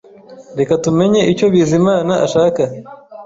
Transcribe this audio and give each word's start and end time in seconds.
Reka 0.59 0.73
tumenye 0.83 1.21
icyo 1.31 1.45
Bizimana 1.53 2.13
ashaka. 2.25 2.61